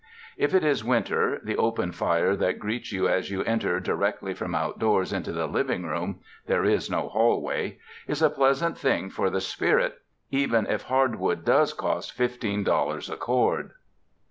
If 0.35 0.55
it 0.55 0.63
is 0.63 0.83
winter, 0.83 1.39
the 1.43 1.57
open 1.57 1.91
fire 1.91 2.35
that 2.37 2.57
greets 2.57 2.91
you 2.91 3.07
as 3.07 3.29
you 3.29 3.43
enter 3.43 3.79
directly 3.79 4.33
from 4.33 4.55
outdoors 4.55 5.13
into 5.13 5.31
the 5.31 5.45
living 5.45 5.85
room— 5.85 6.21
there 6.47 6.65
is 6.65 6.89
no 6.89 7.09
hallway— 7.09 7.77
is 8.07 8.23
a 8.23 8.31
pleasant 8.31 8.79
thing 8.79 9.11
for 9.11 9.29
the 9.29 9.41
spirit, 9.41 9.99
even 10.31 10.65
if 10.65 10.81
hardwood 10.85 11.45
does 11.45 11.71
cost 11.73 12.13
fifteen 12.13 12.63
dollars 12.63 13.11
a 13.11 13.15
cord. 13.15 13.73